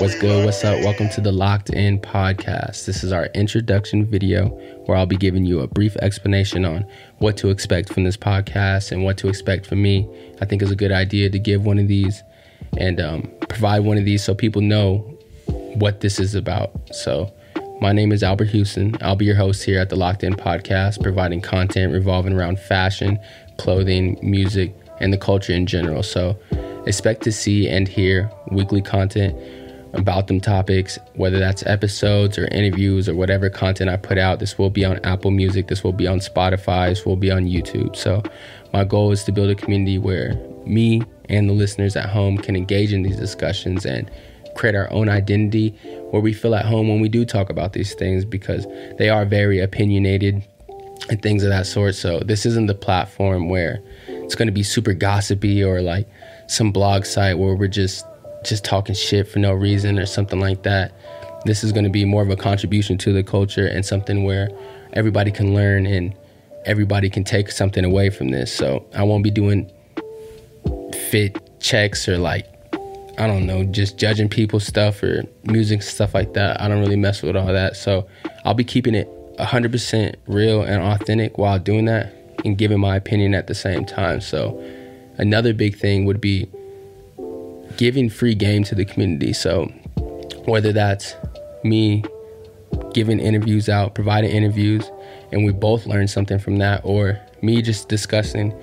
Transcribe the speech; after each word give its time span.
What's 0.00 0.14
good? 0.20 0.44
What's 0.44 0.62
up? 0.62 0.78
Welcome 0.84 1.08
to 1.10 1.20
the 1.20 1.32
Locked 1.32 1.70
In 1.70 1.98
Podcast. 1.98 2.84
This 2.84 3.02
is 3.02 3.10
our 3.10 3.26
introduction 3.34 4.06
video 4.06 4.50
where 4.84 4.96
I'll 4.96 5.04
be 5.04 5.16
giving 5.16 5.44
you 5.44 5.58
a 5.60 5.66
brief 5.66 5.96
explanation 5.96 6.64
on 6.64 6.86
what 7.18 7.36
to 7.38 7.50
expect 7.50 7.92
from 7.92 8.04
this 8.04 8.16
podcast 8.16 8.92
and 8.92 9.02
what 9.02 9.18
to 9.18 9.28
expect 9.28 9.66
from 9.66 9.82
me. 9.82 10.08
I 10.40 10.44
think 10.44 10.62
it's 10.62 10.70
a 10.70 10.76
good 10.76 10.92
idea 10.92 11.28
to 11.28 11.38
give 11.40 11.64
one 11.64 11.80
of 11.80 11.88
these 11.88 12.22
and 12.76 13.00
um, 13.00 13.32
provide 13.48 13.80
one 13.80 13.98
of 13.98 14.04
these 14.04 14.22
so 14.22 14.32
people 14.32 14.62
know 14.62 14.98
what 15.46 16.02
this 16.02 16.20
is 16.20 16.36
about. 16.36 16.70
So, 16.94 17.32
my 17.80 17.92
name 17.92 18.12
is 18.12 18.22
Albert 18.22 18.46
Houston. 18.46 18.96
I'll 19.00 19.16
be 19.16 19.24
your 19.24 19.34
host 19.34 19.64
here 19.64 19.80
at 19.80 19.88
the 19.88 19.96
Locked 19.96 20.22
In 20.22 20.34
Podcast, 20.34 21.02
providing 21.02 21.40
content 21.40 21.92
revolving 21.92 22.32
around 22.32 22.58
fashion, 22.58 23.18
clothing, 23.58 24.18
music, 24.22 24.74
and 25.00 25.12
the 25.12 25.18
culture 25.18 25.52
in 25.52 25.66
general. 25.66 26.02
So, 26.02 26.36
expect 26.86 27.22
to 27.24 27.32
see 27.32 27.68
and 27.68 27.88
hear 27.88 28.30
weekly 28.50 28.82
content 28.82 29.36
about 29.92 30.26
them 30.26 30.40
topics, 30.40 30.98
whether 31.14 31.38
that's 31.38 31.64
episodes 31.66 32.36
or 32.38 32.46
interviews 32.48 33.08
or 33.08 33.14
whatever 33.14 33.48
content 33.48 33.90
I 33.90 33.96
put 33.96 34.18
out. 34.18 34.38
This 34.40 34.58
will 34.58 34.70
be 34.70 34.84
on 34.84 34.98
Apple 35.04 35.30
Music, 35.30 35.68
this 35.68 35.82
will 35.82 35.92
be 35.92 36.06
on 36.06 36.18
Spotify, 36.18 36.90
this 36.90 37.04
will 37.04 37.16
be 37.16 37.30
on 37.30 37.44
YouTube. 37.44 37.96
So, 37.96 38.22
my 38.72 38.84
goal 38.84 39.12
is 39.12 39.24
to 39.24 39.32
build 39.32 39.50
a 39.50 39.54
community 39.54 39.98
where 39.98 40.34
me 40.64 41.02
and 41.28 41.48
the 41.48 41.54
listeners 41.54 41.96
at 41.96 42.08
home 42.08 42.38
can 42.38 42.56
engage 42.56 42.92
in 42.92 43.02
these 43.02 43.16
discussions 43.16 43.84
and 43.84 44.10
create 44.54 44.74
our 44.74 44.90
own 44.92 45.08
identity 45.08 45.70
where 46.10 46.22
we 46.22 46.32
feel 46.32 46.54
at 46.54 46.64
home 46.64 46.88
when 46.88 47.00
we 47.00 47.08
do 47.08 47.24
talk 47.24 47.50
about 47.50 47.72
these 47.72 47.94
things 47.94 48.24
because 48.24 48.66
they 48.98 49.08
are 49.08 49.24
very 49.24 49.60
opinionated 49.60 50.46
and 51.10 51.20
things 51.22 51.42
of 51.42 51.50
that 51.50 51.66
sort. 51.66 51.94
So, 51.94 52.20
this 52.20 52.46
isn't 52.46 52.66
the 52.66 52.74
platform 52.74 53.48
where 53.48 53.82
it's 54.08 54.34
going 54.34 54.46
to 54.46 54.52
be 54.52 54.62
super 54.62 54.94
gossipy 54.94 55.62
or 55.62 55.82
like 55.82 56.08
some 56.46 56.72
blog 56.72 57.04
site 57.04 57.38
where 57.38 57.54
we're 57.54 57.68
just 57.68 58.06
just 58.44 58.64
talking 58.64 58.94
shit 58.94 59.26
for 59.26 59.38
no 59.38 59.52
reason 59.52 59.98
or 59.98 60.06
something 60.06 60.38
like 60.38 60.62
that. 60.64 60.92
This 61.44 61.64
is 61.64 61.72
going 61.72 61.84
to 61.84 61.90
be 61.90 62.04
more 62.04 62.22
of 62.22 62.30
a 62.30 62.36
contribution 62.36 62.98
to 62.98 63.12
the 63.12 63.22
culture 63.22 63.66
and 63.66 63.84
something 63.84 64.24
where 64.24 64.48
everybody 64.92 65.30
can 65.30 65.54
learn 65.54 65.86
and 65.86 66.14
everybody 66.64 67.10
can 67.10 67.24
take 67.24 67.50
something 67.50 67.84
away 67.84 68.10
from 68.10 68.28
this. 68.28 68.52
So 68.52 68.86
I 68.94 69.02
won't 69.02 69.24
be 69.24 69.30
doing 69.30 69.70
fit 71.10 71.38
checks 71.60 72.08
or 72.08 72.18
like 72.18 72.46
I 73.18 73.26
don't 73.26 73.46
know, 73.46 73.64
just 73.64 73.96
judging 73.96 74.28
people's 74.28 74.66
stuff 74.66 75.02
or 75.02 75.24
music 75.44 75.82
stuff 75.82 76.14
like 76.14 76.34
that. 76.34 76.60
I 76.60 76.68
don't 76.68 76.80
really 76.80 76.96
mess 76.96 77.22
with 77.22 77.36
all 77.36 77.46
that. 77.46 77.76
So 77.76 78.08
I'll 78.44 78.54
be 78.54 78.64
keeping 78.64 78.94
it 78.94 79.08
100% 79.38 80.14
real 80.26 80.62
and 80.62 80.82
authentic 80.82 81.38
while 81.38 81.58
doing 81.58 81.84
that 81.86 82.12
and 82.44 82.58
giving 82.58 82.80
my 82.80 82.96
opinion 82.96 83.34
at 83.34 83.46
the 83.46 83.54
same 83.54 83.84
time. 83.84 84.20
So 84.20 84.60
another 85.16 85.54
big 85.54 85.76
thing 85.76 86.04
would 86.06 86.20
be 86.20 86.48
giving 87.76 88.10
free 88.10 88.34
game 88.34 88.64
to 88.64 88.74
the 88.74 88.84
community. 88.84 89.32
So 89.32 89.66
whether 90.44 90.72
that's 90.72 91.14
me 91.62 92.04
giving 92.92 93.20
interviews 93.20 93.68
out, 93.68 93.94
providing 93.94 94.30
interviews, 94.30 94.90
and 95.32 95.44
we 95.44 95.52
both 95.52 95.86
learn 95.86 96.08
something 96.08 96.38
from 96.38 96.56
that, 96.58 96.80
or 96.84 97.20
me 97.42 97.62
just 97.62 97.88
discussing 97.88 98.54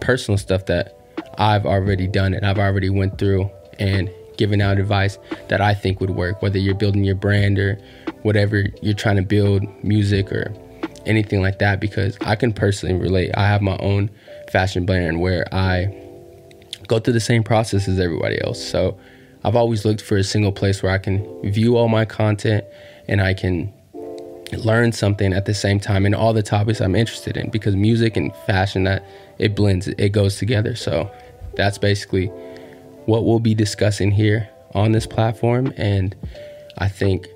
personal 0.00 0.38
stuff 0.38 0.66
that 0.66 0.96
I've 1.38 1.66
already 1.66 2.06
done 2.06 2.34
and 2.34 2.46
I've 2.46 2.58
already 2.58 2.90
went 2.90 3.18
through 3.18 3.50
and 3.80 4.10
giving 4.36 4.62
out 4.62 4.78
advice 4.78 5.18
that 5.48 5.60
I 5.60 5.74
think 5.74 6.00
would 6.00 6.10
work, 6.10 6.40
whether 6.40 6.58
you're 6.58 6.74
building 6.74 7.04
your 7.04 7.14
brand 7.14 7.58
or 7.58 7.78
whatever 8.22 8.66
you're 8.80 8.94
trying 8.94 9.16
to 9.16 9.22
build, 9.22 9.64
music 9.84 10.32
or 10.32 10.54
anything 11.06 11.42
like 11.42 11.58
that, 11.58 11.80
because 11.80 12.16
I 12.22 12.36
can 12.36 12.52
personally 12.52 12.94
relate. 12.94 13.32
I 13.36 13.46
have 13.46 13.62
my 13.62 13.76
own 13.78 14.10
fashion 14.50 14.86
brand 14.86 15.20
where 15.20 15.52
I 15.52 15.94
go 16.86 16.98
through 16.98 17.14
the 17.14 17.20
same 17.20 17.42
process 17.42 17.88
as 17.88 18.00
everybody 18.00 18.42
else. 18.42 18.62
So 18.62 18.98
I've 19.44 19.56
always 19.56 19.84
looked 19.84 20.02
for 20.02 20.16
a 20.16 20.24
single 20.24 20.52
place 20.52 20.82
where 20.82 20.92
I 20.92 20.98
can 20.98 21.26
view 21.50 21.76
all 21.76 21.88
my 21.88 22.04
content 22.04 22.64
and 23.08 23.20
I 23.20 23.34
can 23.34 23.72
learn 24.52 24.92
something 24.92 25.32
at 25.32 25.44
the 25.44 25.54
same 25.54 25.80
time 25.80 26.04
in 26.04 26.14
all 26.14 26.32
the 26.32 26.42
topics 26.42 26.80
I'm 26.80 26.96
interested 26.96 27.36
in 27.36 27.50
because 27.50 27.76
music 27.76 28.16
and 28.16 28.34
fashion 28.46 28.84
that 28.84 29.04
it 29.38 29.54
blends 29.54 29.86
it 29.86 30.10
goes 30.10 30.38
together 30.38 30.74
so 30.74 31.08
that's 31.54 31.78
basically 31.78 32.32
what 33.06 33.24
we'll 33.24 33.40
be 33.40 33.54
discussing 33.54 34.10
here 34.10 34.48
on 34.74 34.92
this 34.92 35.06
platform 35.06 35.72
and 35.76 36.14
I 36.78 36.88
think 36.88 37.26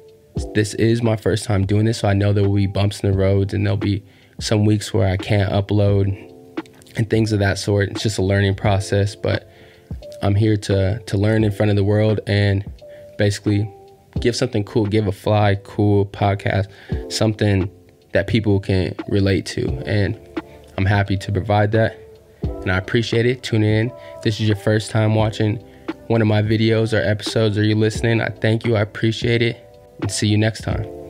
this 0.55 0.75
is 0.75 1.03
my 1.03 1.17
first 1.17 1.45
time 1.45 1.67
doing 1.67 1.85
this 1.85 1.99
so 1.99 2.09
I 2.09 2.13
know 2.13 2.33
there 2.33 2.49
will 2.49 2.57
be 2.57 2.67
bumps 2.67 3.01
in 3.01 3.11
the 3.11 3.17
roads 3.17 3.55
and 3.55 3.65
there'll 3.67 3.77
be 3.77 4.05
some 4.41 4.65
weeks 4.65 4.93
where 4.93 5.09
I 5.09 5.17
can't 5.17 5.51
upload 5.53 6.33
and 6.97 7.09
things 7.11 7.33
of 7.33 7.39
that 7.41 7.59
sort. 7.59 7.91
It's 7.91 8.03
just 8.03 8.19
a 8.19 8.23
learning 8.23 8.55
process, 8.55 9.15
but 9.15 9.51
I'm 10.23 10.35
here 10.35 10.57
to 10.57 11.01
to 11.01 11.19
learn 11.19 11.45
in 11.45 11.51
front 11.51 11.71
of 11.71 11.77
the 11.77 11.85
world 11.85 12.21
and 12.27 12.65
basically 13.19 13.71
give 14.21 14.37
something 14.37 14.65
cool, 14.65 14.87
give 14.87 15.07
a 15.07 15.13
fly 15.13 15.57
cool 15.65 16.07
podcast, 16.07 16.71
something 17.13 17.71
that 18.13 18.27
people 18.27 18.61
can 18.61 18.95
relate 19.09 19.45
to. 19.47 19.69
And 19.87 20.19
I'm 20.77 20.87
happy 20.87 21.17
to 21.17 21.33
provide 21.33 21.73
that. 21.73 21.99
And 22.65 22.73
I 22.73 22.79
appreciate 22.79 23.27
it. 23.27 23.43
Tune 23.43 23.63
in. 23.63 23.93
This 24.23 24.41
is 24.41 24.49
your 24.49 24.57
first 24.57 24.91
time 24.91 25.15
watching 25.15 25.57
one 26.07 26.23
of 26.23 26.27
my 26.27 26.41
videos 26.41 26.99
or 26.99 27.03
episodes 27.03 27.59
or 27.59 27.63
you 27.63 27.75
listening. 27.75 28.23
I 28.23 28.31
thank 28.31 28.65
you. 28.65 28.75
I 28.75 28.81
appreciate 28.81 29.43
it. 29.43 29.61
And 30.01 30.11
see 30.11 30.29
you 30.29 30.39
next 30.39 30.63
time. 30.63 31.04